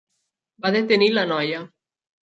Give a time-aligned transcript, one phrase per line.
[0.63, 1.63] Va detenir la noia.